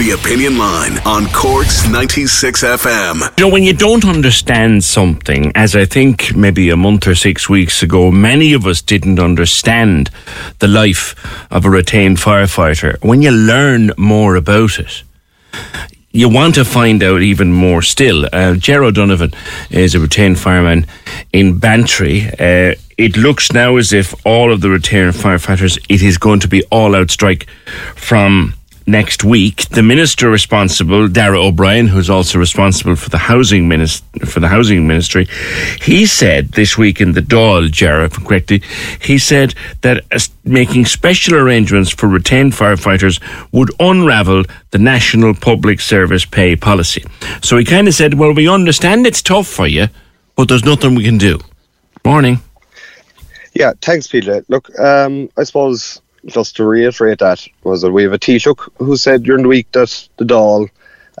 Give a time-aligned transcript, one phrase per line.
[0.00, 3.38] The Opinion Line on Cork's 96 FM.
[3.38, 7.50] You know, when you don't understand something, as I think maybe a month or six
[7.50, 10.08] weeks ago, many of us didn't understand
[10.60, 11.14] the life
[11.52, 12.96] of a retained firefighter.
[13.04, 15.02] When you learn more about it,
[16.12, 18.26] you want to find out even more still.
[18.32, 19.34] Uh, Ger O'Donovan
[19.68, 20.86] is a retained fireman
[21.34, 22.26] in Bantry.
[22.26, 26.48] Uh, it looks now as if all of the retained firefighters, it is going to
[26.48, 27.50] be all out strike
[27.96, 28.54] from
[28.90, 29.68] next week.
[29.68, 33.68] The minister responsible, Darragh O'Brien, who's also responsible for the housing
[34.24, 35.26] for the housing ministry,
[35.80, 38.62] he said this week in the Dáil, Jarrah, correctly,
[39.00, 40.04] he said that
[40.44, 43.20] making special arrangements for retained firefighters
[43.52, 47.04] would unravel the national public service pay policy.
[47.42, 49.88] So he kind of said, "Well, we understand it's tough for you,
[50.36, 51.38] but there's nothing we can do."
[52.04, 52.40] Morning.
[53.54, 54.44] Yeah, thanks, Peter.
[54.48, 58.96] Look, um, I suppose just to reiterate that was that we have a Taoiseach who
[58.96, 60.68] said during the week that the Dáil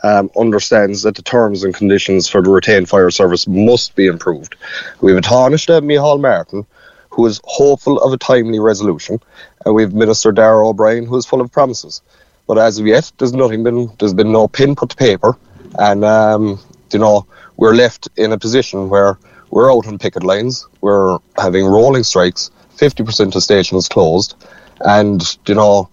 [0.02, 4.56] um, understands that the terms and conditions for the retained fire service must be improved.
[5.00, 6.66] We have a Taoiseach, Micheál Martin,
[7.10, 9.20] who is hopeful of a timely resolution,
[9.64, 12.02] and we have Minister Darragh O'Brien, who is full of promises.
[12.46, 15.36] But as of yet, there's nothing been, there's been no pin put to paper,
[15.78, 16.58] and um,
[16.92, 19.18] you know we're left in a position where
[19.50, 24.34] we're out on picket lines, we're having rolling strikes, 50% of stations closed,
[24.80, 25.88] and you know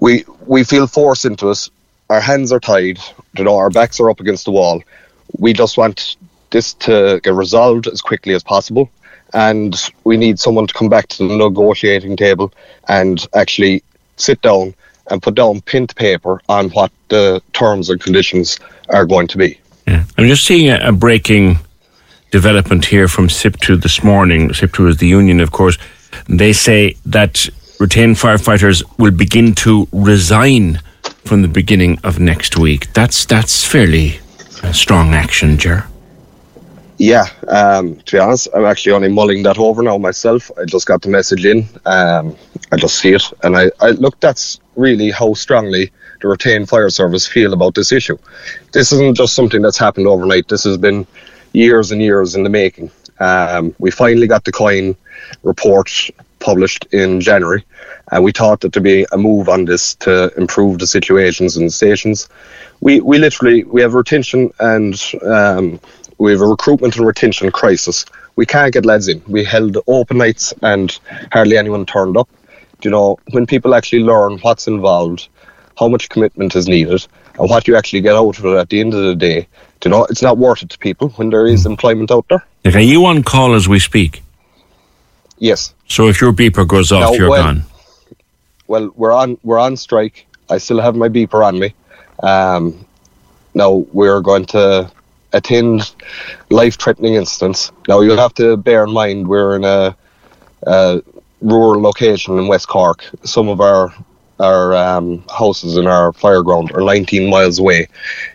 [0.00, 1.68] we we feel forced into it.
[2.10, 2.98] Our hands are tied.
[3.36, 4.82] You know, our backs are up against the wall.
[5.38, 6.16] We just want
[6.50, 8.90] this to get resolved as quickly as possible,
[9.32, 12.52] and we need someone to come back to the negotiating table
[12.88, 13.82] and actually
[14.16, 14.74] sit down
[15.10, 18.58] and put down pen to paper on what the terms and conditions
[18.90, 19.58] are going to be.
[19.86, 20.04] Yeah.
[20.16, 21.58] I'm just seeing a, a breaking
[22.30, 24.48] development here from SIPTU this morning.
[24.50, 25.76] SIPTU is the union, of course.
[26.28, 27.48] They say that
[27.82, 30.80] retained firefighters will begin to resign
[31.24, 32.92] from the beginning of next week.
[32.92, 34.20] That's that's fairly
[34.72, 35.88] strong action, Ger.
[36.98, 40.48] Yeah, um, to be honest, I'm actually only mulling that over now myself.
[40.56, 41.66] I just got the message in.
[41.84, 42.36] Um,
[42.70, 44.20] I just see it, and I, I look.
[44.20, 45.90] That's really how strongly
[46.20, 48.16] the retained fire service feel about this issue.
[48.70, 50.46] This isn't just something that's happened overnight.
[50.46, 51.04] This has been
[51.52, 52.92] years and years in the making.
[53.18, 54.96] Um, we finally got the COIN
[55.42, 55.90] report
[56.42, 57.64] published in January,
[58.10, 61.64] and we thought that there'd be a move on this to improve the situations in
[61.64, 62.28] the stations.
[62.80, 65.80] We we literally we have retention and um,
[66.18, 68.04] we have a recruitment and retention crisis.
[68.36, 69.22] We can't get lads in.
[69.26, 70.98] We held open nights and
[71.32, 72.28] hardly anyone turned up.
[72.82, 75.28] You know, when people actually learn what's involved,
[75.78, 77.06] how much commitment is needed,
[77.38, 79.46] and what you actually get out of it at the end of the day,
[79.84, 82.44] you know, it's not worth it to people when there is employment out there.
[82.64, 84.21] Are you on call as we speak?
[85.42, 85.74] Yes.
[85.88, 87.64] So if your beeper goes off, No, you're well- gone.
[88.68, 90.24] Well, we're on we're on strike.
[90.48, 91.74] I still have my beeper on me.
[92.22, 92.86] Um,
[93.52, 94.90] now we're going to
[95.32, 95.94] attend
[96.50, 97.72] life-threatening incidents.
[97.88, 99.96] Now you'll have to bear in mind we're in a,
[100.62, 101.02] a
[101.40, 103.04] rural location in West Cork.
[103.24, 103.92] Some of our
[104.38, 107.88] our um, houses in our fireground are 19 miles away.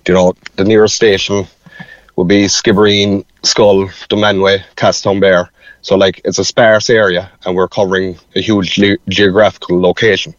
[0.07, 1.47] You know, the nearest station
[2.17, 5.47] would be Skibbereen, Schull, Dunmanway, Castletownbere.
[5.87, 10.35] So like it's a sparse area, and we're covering a huge ge- geographical location.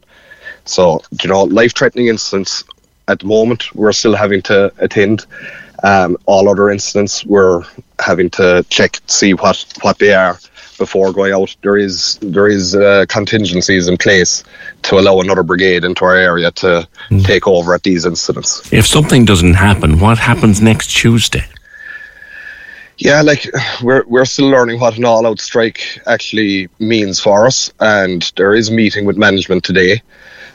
[0.67, 2.65] So you know, life-threatening incidents
[3.13, 5.25] at the moment we're still having to attend.
[5.83, 7.63] Um, all other incidents we're
[7.99, 10.39] having to check see what what they are
[10.77, 11.57] before going out.
[11.63, 14.45] There is there is uh, contingencies in place
[14.83, 16.87] to allow another brigade into our area to
[17.25, 18.71] take over at these incidents.
[18.71, 21.47] If something doesn't happen, what happens next Tuesday?
[22.99, 23.47] Yeah, like
[23.83, 28.71] we're we're still learning what an all-out strike actually means for us, and there is
[28.71, 30.03] a meeting with management today.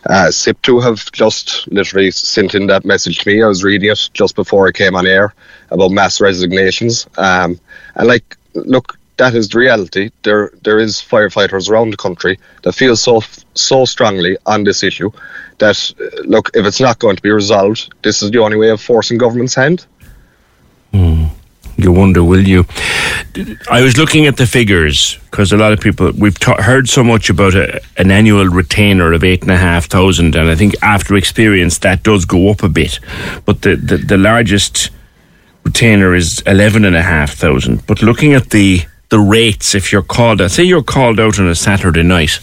[0.10, 3.42] Uh, SIPTU have just literally sent in that message to me.
[3.42, 5.34] I was reading it just before I came on air
[5.72, 7.58] about mass resignations, um,
[7.96, 10.12] and like, look, that is the reality.
[10.24, 13.22] There there is firefighters around the country that feel so
[13.54, 15.12] so strongly on this issue
[15.60, 15.94] that
[16.26, 19.18] look, if it's not going to be resolved, this is the only way of forcing
[19.18, 19.86] government's hand.
[21.76, 22.66] You wonder, will you?
[23.70, 27.04] I was looking at the figures because a lot of people we've ta- heard so
[27.04, 30.76] much about a, an annual retainer of eight and a half thousand, and I think
[30.84, 33.00] after experience that does go up a bit.
[33.46, 34.92] But the, the, the largest
[35.64, 37.88] retainer is eleven and a half thousand.
[37.88, 41.48] But looking at the the rates, if you're called out, say you're called out on
[41.48, 42.40] a Saturday night,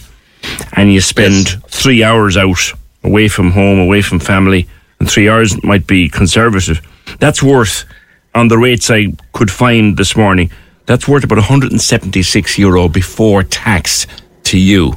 [0.73, 2.73] and you spend three hours out
[3.03, 4.67] away from home, away from family,
[4.99, 6.81] and three hours might be conservative.
[7.19, 7.85] That's worth
[8.33, 10.51] on the rates I could find this morning.
[10.85, 14.07] That's worth about 176 euro before tax
[14.43, 14.95] to you.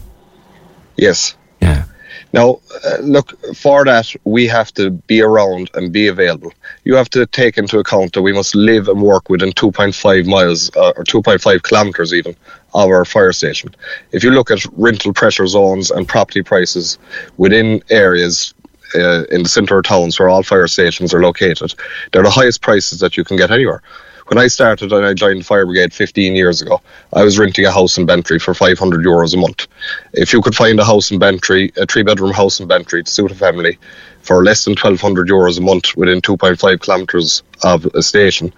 [0.97, 1.37] Yes.
[1.61, 1.85] Yeah.
[2.33, 6.53] Now, uh, look, for that, we have to be around and be available.
[6.83, 10.69] You have to take into account that we must live and work within 2.5 miles
[10.75, 12.35] uh, or 2.5 kilometres even
[12.75, 13.73] of our fire station.
[14.11, 16.99] If you look at rental pressure zones and property prices
[17.37, 18.53] within areas
[18.95, 21.75] uh, in the centre of towns where all fire stations are located,
[22.13, 23.83] they're the highest prices that you can get anywhere
[24.27, 26.81] when I started and I joined the fire brigade 15 years ago,
[27.13, 29.67] I was renting a house in Bantry for 500 euros a month.
[30.15, 33.11] If you could find a house in Bantry, a three bedroom house in Bantry to
[33.11, 33.79] suit a family
[34.23, 38.53] for less than 1200 euros a month within 2.5 kilometres of a station,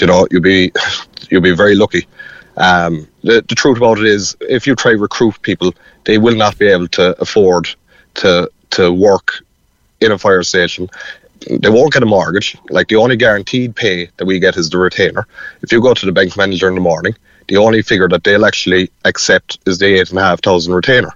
[0.00, 0.72] you know, you'd be,
[1.30, 2.06] you'd be very lucky.
[2.56, 5.72] Um, the, the truth about it is, if you try recruit people,
[6.04, 7.68] they will not be able to afford
[8.14, 9.44] to to work
[10.02, 10.88] in a fire station
[11.48, 12.56] they won't get a mortgage.
[12.70, 15.26] Like the only guaranteed pay that we get is the retainer.
[15.62, 17.14] If you go to the bank manager in the morning,
[17.48, 21.12] the only figure that they'll actually accept is the eight and a half thousand retainer.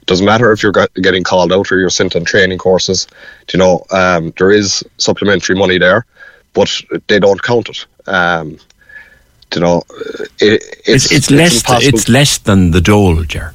[0.00, 3.06] It doesn't matter if you're getting called out or you're sent on training courses.
[3.52, 6.06] You know, um, there is supplementary money there,
[6.52, 6.70] but
[7.06, 7.86] they don't count it.
[8.06, 8.58] Um,
[9.54, 9.82] you know,
[10.38, 11.64] it, it's, it's, it's less.
[11.82, 13.52] it's less than the dole, Ger.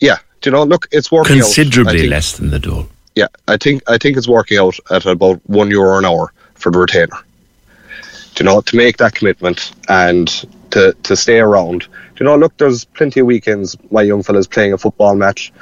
[0.00, 2.88] Yeah, you know, look, it's working considerably out, less than the dole
[3.18, 6.70] yeah, I think I think it's working out at about one euro an hour for
[6.70, 7.18] the retainer.
[8.34, 10.28] Do you know to make that commitment and
[10.70, 11.80] to to stay around?
[11.80, 12.36] Do you know?
[12.36, 13.76] Look, there's plenty of weekends.
[13.90, 15.52] My young fella's playing a football match.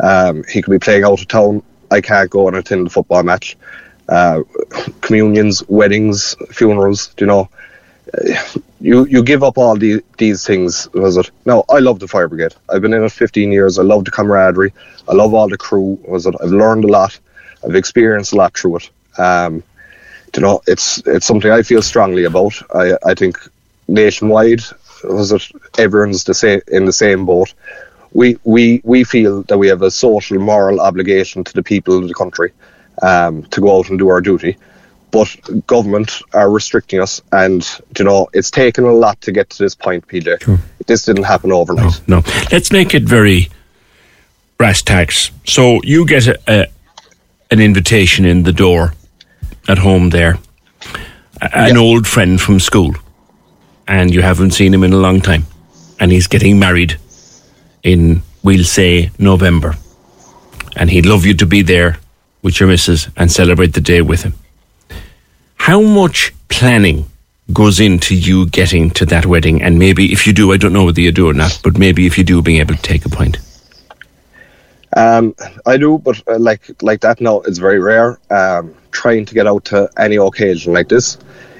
[0.00, 1.62] Um, he could be playing out of town.
[1.90, 3.56] I can't go and attend the football match.
[4.06, 4.42] Uh,
[5.00, 7.14] communions, weddings, funerals.
[7.16, 7.48] Do you know?
[8.80, 11.30] You you give up all the, these things, was it?
[11.44, 12.54] No, I love the fire brigade.
[12.68, 13.78] I've been in it 15 years.
[13.78, 14.72] I love the camaraderie.
[15.08, 15.98] I love all the crew.
[16.06, 16.34] Was it?
[16.42, 17.18] I've learned a lot.
[17.64, 18.90] I've experienced a lot through it.
[19.18, 19.62] Um,
[20.34, 22.54] you know, it's it's something I feel strongly about.
[22.74, 23.36] I I think
[23.88, 24.62] nationwide,
[25.04, 25.42] was it?
[25.78, 27.52] Everyone's the same in the same boat.
[28.12, 32.08] We we we feel that we have a social moral obligation to the people of
[32.08, 32.52] the country
[33.02, 34.56] um, to go out and do our duty
[35.10, 37.66] but government are restricting us, and
[37.98, 40.42] you know it's taken a lot to get to this point, PJ.
[40.42, 40.58] Sure.
[40.86, 42.00] This didn't happen overnight.
[42.08, 42.22] No, no.
[42.50, 43.48] Let's make it very
[44.56, 45.30] brass tacks.
[45.44, 46.66] So you get a, a,
[47.50, 48.94] an invitation in the door
[49.68, 50.38] at home there,
[51.40, 51.80] an yeah.
[51.80, 52.94] old friend from school,
[53.86, 55.46] and you haven't seen him in a long time,
[56.00, 56.98] and he's getting married
[57.82, 59.74] in we'll say November,
[60.76, 61.98] and he'd love you to be there
[62.42, 64.34] with your missus and celebrate the day with him
[65.68, 67.04] how much planning
[67.52, 69.60] goes into you getting to that wedding?
[69.60, 72.06] And maybe if you do, I don't know whether you do or not, but maybe
[72.06, 73.36] if you do, being able to take a point.
[74.96, 75.34] Um,
[75.66, 78.18] I do, but uh, like like that now, it's very rare.
[78.30, 81.18] Um, trying to get out to any occasion like this.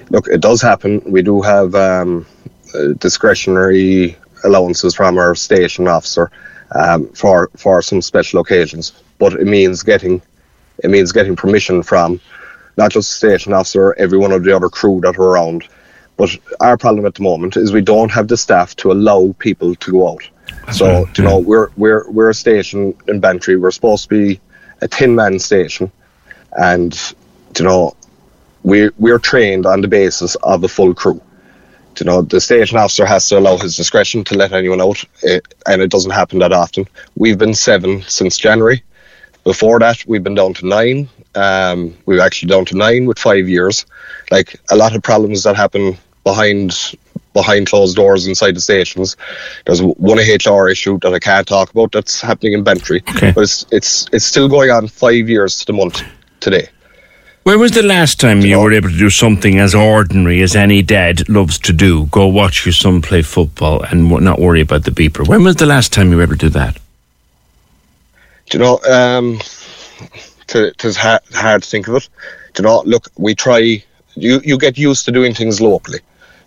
[0.08, 1.02] Look, it does happen.
[1.04, 2.26] We do have um,
[2.74, 6.30] uh, discretionary allowances from our station officer
[6.72, 10.22] um, for for some special occasions, but it means getting
[10.82, 12.18] it means getting permission from
[12.78, 15.64] not just the station officer, every one of the other crew that are around.
[16.16, 16.30] But
[16.60, 19.92] our problem at the moment is we don't have the staff to allow people to
[19.92, 20.22] go out.
[20.72, 23.56] so you know we're we're we're a station in Bantry.
[23.56, 24.40] We're supposed to be
[24.80, 25.90] a ten man station,
[26.52, 26.96] and
[27.58, 27.94] you know
[28.62, 31.20] we we're trained on the basis of a full crew.
[32.00, 35.40] You know the station officer has to allow his discretion to let anyone out, eh,
[35.66, 36.86] and it doesn't happen that often.
[37.16, 38.82] We've been seven since January.
[39.44, 41.08] Before that, we've been down to nine.
[41.38, 43.86] Um, we are actually down to nine with five years.
[44.30, 46.96] Like a lot of problems that happen behind
[47.32, 49.16] behind closed doors inside the stations.
[49.64, 53.32] There's one HR issue that I can't talk about that's happening in Bantry, okay.
[53.32, 56.02] but it's it's it's still going on five years to the month
[56.40, 56.68] today.
[57.44, 60.54] Where was the last time you, you were able to do something as ordinary as
[60.54, 62.06] any dad loves to do?
[62.06, 65.26] Go watch your son play football and not worry about the beeper.
[65.26, 66.76] When was the last time you were able to do that?
[68.50, 69.40] Do you know, um,
[70.48, 72.08] to, it's hard, hard to think of it.
[72.54, 73.82] Do you know, look, we try.
[74.14, 76.00] You you get used to doing things locally.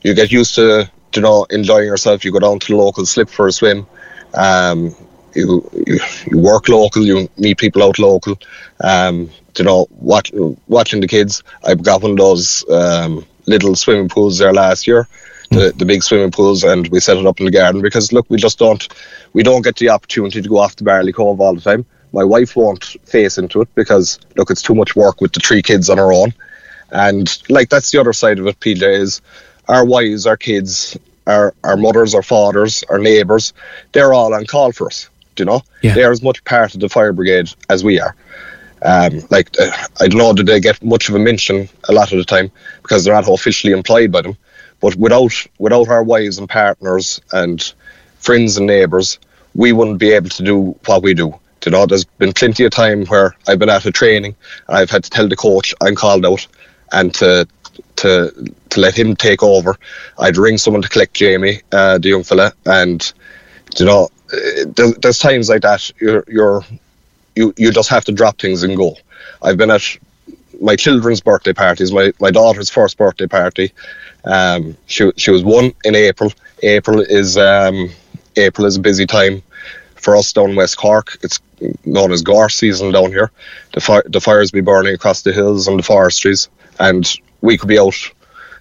[0.04, 2.26] You get used to you know enjoying yourself.
[2.26, 3.88] You go down to the local slip for a swim.
[4.34, 4.96] Um,
[5.34, 7.04] you, you, you work local.
[7.04, 8.38] You meet people out local.
[8.84, 10.32] Um, you know, watch,
[10.68, 11.44] watching the kids.
[11.64, 15.08] I've got one of those um, little swimming pools there last year.
[15.52, 18.26] The, the big swimming pools and we set it up in the garden because look
[18.30, 18.88] we just don't
[19.34, 22.24] we don't get the opportunity to go off to Barley Cove all the time my
[22.24, 25.90] wife won't face into it because look, it's too much work with the three kids
[25.90, 26.34] on her own.
[26.92, 29.22] And like that's the other side of it, PJ, is
[29.68, 33.54] our wives, our kids, our our mothers, our fathers, our neighbours,
[33.94, 35.10] they're all on call for us.
[35.36, 35.62] Do you know?
[35.82, 35.94] Yeah.
[35.94, 38.16] They're as much part of the fire brigade as we are.
[38.84, 42.12] Um, like uh, I don't know, do they get much of a mention a lot
[42.12, 42.52] of the time
[42.82, 44.36] because they're not officially employed by them.
[44.82, 47.74] But without without our wives and partners and
[48.18, 49.20] friends and neighbours,
[49.54, 52.72] we wouldn't be able to do what we do you know, there's been plenty of
[52.72, 54.36] time where I've been at a training
[54.68, 56.48] and I've had to tell the coach I'm called out
[56.92, 57.48] and to
[57.98, 59.78] to to let him take over.
[60.18, 63.12] I'd ring someone to collect Jamie, uh, the young fella, and
[63.78, 64.10] you know,
[64.66, 65.92] there, there's times like that.
[66.00, 66.66] You're you're
[67.36, 68.96] you you just have to drop things and go.
[69.42, 69.98] I've been at
[70.62, 73.72] my children's birthday parties, my, my daughter's first birthday party.
[74.26, 76.32] Um, she she was one in April.
[76.64, 77.90] April is um,
[78.36, 79.42] April is a busy time
[80.02, 81.18] for us down West Cork.
[81.22, 81.40] It's
[81.86, 83.32] known as gorse season down here.
[83.74, 87.08] The fire the fires be burning across the hills and the forestries, and
[87.42, 87.96] we could be out,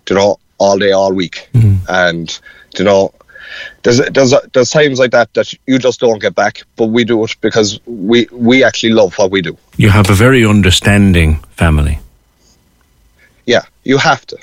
[0.09, 1.79] you know, all day, all week, mm.
[1.89, 2.39] and
[2.79, 3.13] you know.
[3.83, 7.25] There's, there's there's times like that that you just don't get back, but we do
[7.25, 9.59] it because we we actually love what we do.
[9.77, 11.99] You have a very understanding family.
[13.47, 14.39] Yeah, you have to.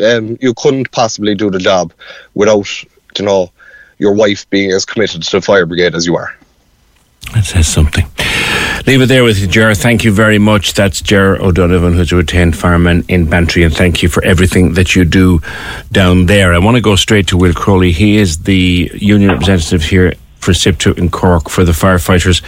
[0.00, 1.92] Um, you couldn't possibly do the job
[2.34, 2.68] without
[3.18, 3.50] you know
[3.98, 6.32] your wife being as committed to the fire brigade as you are.
[7.34, 8.06] That says something.
[8.86, 9.74] Leave it there with you, Ger.
[9.74, 10.74] Thank you very much.
[10.74, 14.96] That's Ger O'Donovan, who's a retained fireman in Bantry, and thank you for everything that
[14.96, 15.40] you do
[15.92, 16.52] down there.
[16.52, 17.92] I want to go straight to Will Crowley.
[17.92, 22.42] He is the union representative here for SIPTU in Cork for the firefighters.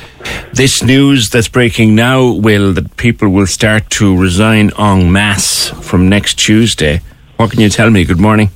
[0.53, 6.09] This news that's breaking now, Will, that people will start to resign en masse from
[6.09, 7.01] next Tuesday.
[7.37, 8.05] What can you tell me?
[8.05, 8.51] Good morning.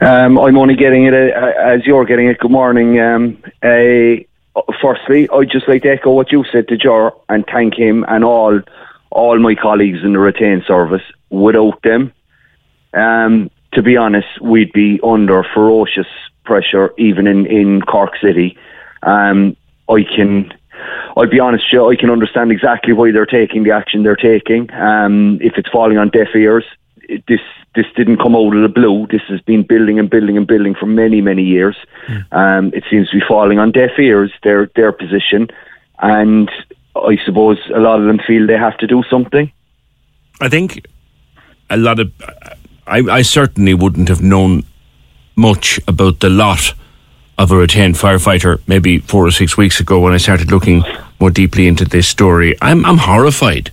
[0.00, 2.38] Um, I'm only getting it uh, as you're getting it.
[2.38, 2.98] Good morning.
[3.00, 4.22] Um, uh,
[4.80, 8.24] firstly, I'd just like to echo what you said to Ger and thank him and
[8.24, 8.60] all
[9.10, 11.02] all my colleagues in the retained service.
[11.30, 12.12] Without them,
[12.94, 16.06] um, to be honest, we'd be under ferocious
[16.44, 18.56] pressure, even in, in Cork City.
[19.02, 19.56] Um,
[19.88, 20.52] I can,
[21.16, 24.72] I'll be honest, Joe, I can understand exactly why they're taking the action they're taking.
[24.72, 26.64] Um, if it's falling on deaf ears,
[27.28, 27.40] this
[27.74, 29.06] this didn't come out of the blue.
[29.06, 31.76] This has been building and building and building for many many years.
[32.06, 32.24] Mm.
[32.32, 34.32] Um, it seems to be falling on deaf ears.
[34.42, 35.48] Their their position,
[35.98, 36.50] and
[36.96, 39.52] I suppose a lot of them feel they have to do something.
[40.40, 40.86] I think
[41.68, 42.12] a lot of
[42.86, 44.64] I, I certainly wouldn't have known
[45.36, 46.74] much about the lot
[47.38, 50.82] of a retained firefighter maybe four or six weeks ago when I started looking
[51.18, 52.56] more deeply into this story.
[52.60, 53.70] I'm I'm horrified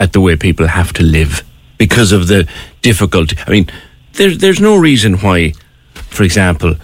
[0.00, 1.42] at the way people have to live
[1.78, 2.48] because of the
[2.82, 3.36] difficulty.
[3.46, 3.70] I mean,
[4.14, 5.52] there, there's no reason why,
[5.94, 6.74] for example,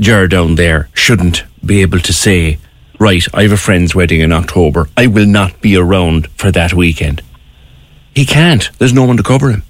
[0.00, 2.58] Ger down there shouldn't be able to say,
[2.98, 4.88] right, I have a friend's wedding in October.
[4.96, 7.22] I will not be around for that weekend.
[8.14, 8.70] He can't.
[8.78, 9.62] There's no one to cover him.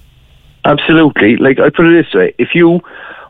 [0.63, 1.37] Absolutely.
[1.37, 2.81] Like I put it this way: if you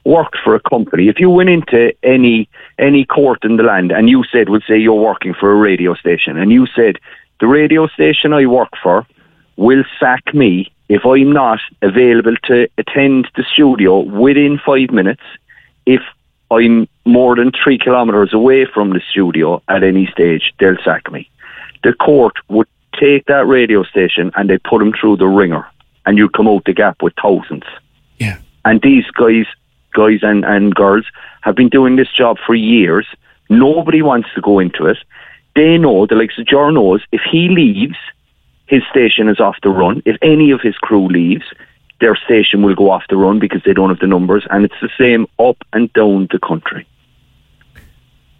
[0.03, 2.49] worked for a company, if you went into any
[2.79, 5.93] any court in the land and you said, we'll say you're working for a radio
[5.95, 6.97] station, and you said
[7.39, 9.05] the radio station I work for
[9.55, 15.23] will sack me if I'm not available to attend the studio within five minutes,
[15.85, 16.01] if
[16.49, 21.29] I'm more than three kilometres away from the studio at any stage, they'll sack me.
[21.83, 22.67] The court would
[22.99, 25.67] take that radio station and they put them through the ringer,
[26.05, 27.65] and you come out the gap with thousands.
[28.17, 28.37] Yeah.
[28.63, 29.45] And these guys,
[29.93, 31.05] guys and, and girls,
[31.41, 33.05] have been doing this job for years.
[33.49, 34.97] Nobody wants to go into it.
[35.55, 37.97] They know, the likes of Ger knows, if he leaves,
[38.67, 40.01] his station is off the run.
[40.05, 41.45] If any of his crew leaves,
[41.99, 44.79] their station will go off the run because they don't have the numbers, and it's
[44.81, 46.87] the same up and down the country.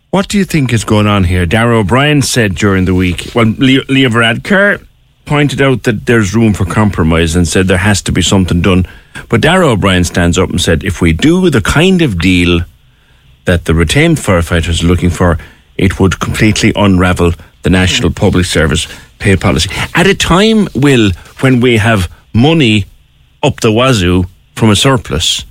[0.09, 1.45] What do you think is going on here?
[1.45, 4.85] Darragh O'Brien said during the week, well, Leo Varadkar
[5.25, 8.87] pointed out that there's room for compromise and said there has to be something done.
[9.29, 12.61] But Darragh O'Brien stands up and said, if we do the kind of deal
[13.45, 15.37] that the retained firefighters are looking for,
[15.75, 18.87] it would completely unravel the National Public Service
[19.19, 19.69] pay policy.
[19.95, 22.85] At a time, Will, when we have money
[23.43, 25.45] up the wazoo from a surplus.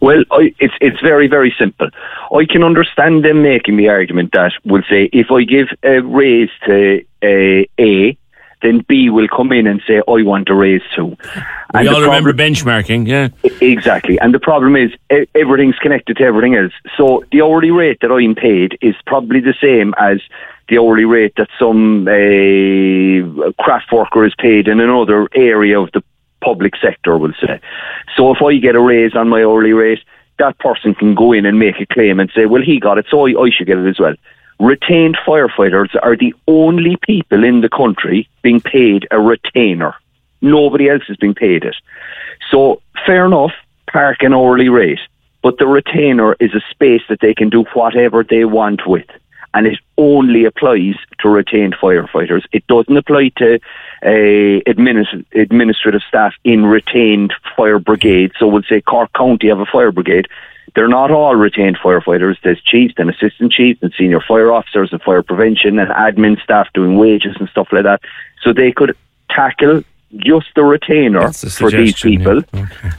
[0.00, 1.88] Well, I, it's it's very very simple.
[2.32, 6.50] I can understand them making the argument that will say if I give a raise
[6.66, 8.16] to uh, A,
[8.62, 11.16] then B will come in and say I want a raise too.
[11.72, 13.28] And we all remember benchmarking, yeah.
[13.60, 14.90] Exactly, and the problem is
[15.34, 16.72] everything's connected to everything else.
[16.96, 20.20] So the hourly rate that I'm paid is probably the same as
[20.68, 26.02] the hourly rate that some uh, craft worker is paid in another area of the
[26.40, 27.60] public sector, we'll say.
[28.16, 30.00] So if I get a raise on my hourly rate,
[30.38, 33.06] that person can go in and make a claim and say, well, he got it,
[33.10, 34.14] so I, I should get it as well.
[34.58, 39.94] Retained firefighters are the only people in the country being paid a retainer.
[40.40, 41.76] Nobody else is being paid it.
[42.50, 43.52] So fair enough,
[43.90, 45.00] park an hourly rate,
[45.42, 49.06] but the retainer is a space that they can do whatever they want with
[49.56, 52.42] and it only applies to retained firefighters.
[52.52, 58.34] It doesn't apply to uh, administ- administrative staff in retained fire brigades.
[58.38, 60.28] So we'll say Cork County have a fire brigade.
[60.74, 62.36] they're not all retained firefighters.
[62.44, 66.68] There's chiefs and assistant chiefs and senior fire officers and fire prevention and admin staff
[66.74, 68.02] doing wages and stuff like that.
[68.42, 68.94] So they could
[69.30, 69.82] tackle
[70.18, 72.42] just the retainer for these people.
[72.52, 72.62] Yeah.
[72.64, 72.90] Okay.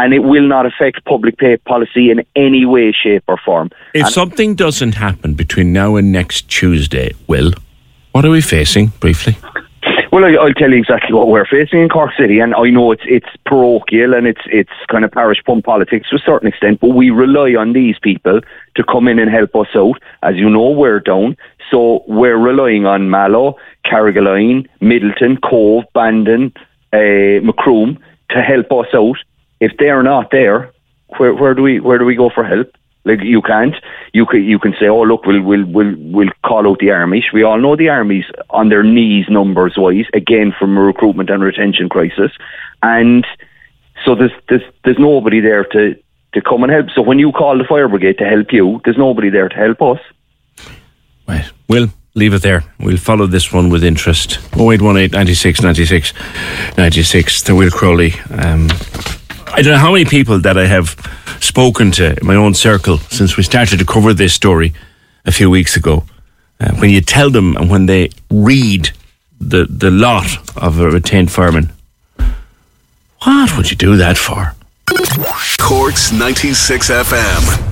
[0.00, 3.70] And it will not affect public pay policy in any way, shape, or form.
[3.92, 7.52] If And- something doesn't happen between now and next Tuesday, Will,
[8.12, 9.36] what are we facing briefly?
[10.12, 12.90] Well, I, I'll tell you exactly what we're facing in Cork City, and I know
[12.90, 16.80] it's it's parochial and it's it's kind of parish pump politics to a certain extent,
[16.80, 18.40] but we rely on these people
[18.74, 19.98] to come in and help us out.
[20.24, 21.36] As you know, we're down,
[21.70, 26.52] so we're relying on Mallow, Carrigaline, Midleton, Cobh, Bandon,
[26.92, 27.96] uh, Macroom
[28.30, 29.16] to help us out.
[29.60, 30.72] If they're not there,
[31.18, 32.74] where where do we where do we go for help?
[33.04, 33.74] Like you can't.
[34.12, 37.24] You can you can say, oh look, we'll we'll we'll we'll call out the army.
[37.32, 41.42] We all know the army's on their knees numbers wise again from a recruitment and
[41.42, 42.32] retention crisis,
[42.82, 43.26] and
[44.04, 45.94] so there's there's there's nobody there to
[46.34, 46.90] to come and help.
[46.94, 49.82] So when you call the fire brigade to help you, there's nobody there to help
[49.82, 49.98] us.
[51.26, 51.50] Right.
[51.68, 52.64] We'll leave it there.
[52.78, 54.38] We'll follow this one with interest.
[54.54, 56.12] 0818 96 96
[56.76, 57.42] 96.
[57.42, 58.14] The Will Crowley.
[58.30, 58.68] Um,
[59.52, 60.96] I don't know how many people that I have
[61.40, 64.72] spoken to in my own circle since we started to cover this story
[65.24, 66.04] a few weeks ago.
[66.60, 68.90] Uh, when you tell them and when they read
[69.40, 70.26] the, the lot
[70.56, 71.72] of a retained fireman,
[73.24, 74.54] what would you do that for?
[75.58, 77.69] Corks 96 FM.